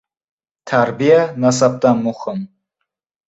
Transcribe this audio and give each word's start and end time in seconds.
•Tarbiya 0.69 1.19
nasabdan 1.45 2.01
muhim. 2.07 2.39